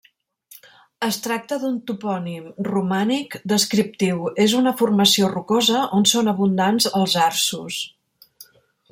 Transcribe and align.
Es 1.07 1.17
tracta 1.25 1.57
d'un 1.63 1.75
topònim 1.89 2.47
romànic 2.67 3.35
descriptiu: 3.53 4.23
és 4.45 4.55
una 4.61 4.73
formació 4.79 5.29
rocosa 5.33 5.83
on 5.99 6.07
són 6.13 6.31
abundants 6.33 6.89
els 7.01 7.19
arços. 7.25 7.79